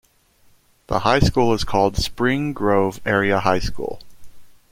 The 0.87 1.01
high 1.01 1.19
school 1.19 1.53
is 1.53 1.63
called 1.63 1.95
Spring 1.95 2.53
Grove 2.53 2.99
Area 3.05 3.39
High 3.39 3.59
School. 3.59 3.99